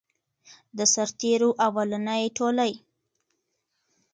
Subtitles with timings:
[0.77, 2.73] د سرتیرو اولنی ټولۍ.